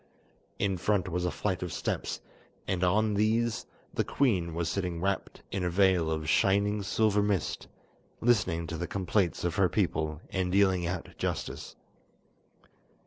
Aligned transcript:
In 0.57 0.77
front 0.77 1.09
was 1.09 1.25
a 1.25 1.29
flight 1.29 1.61
of 1.61 1.71
steps, 1.71 2.21
and 2.67 2.83
on 2.83 3.13
these 3.13 3.67
the 3.93 4.03
queen 4.03 4.55
was 4.55 4.67
sitting 4.67 4.99
wrapped 4.99 5.43
in 5.51 5.63
a 5.63 5.69
veil 5.69 6.09
of 6.09 6.27
shining 6.27 6.81
silver 6.81 7.21
mist, 7.21 7.67
listening 8.19 8.65
to 8.65 8.77
the 8.77 8.87
complaints 8.87 9.43
of 9.43 9.57
her 9.57 9.69
people 9.69 10.19
and 10.31 10.51
dealing 10.51 10.87
out 10.87 11.09
justice. 11.19 11.75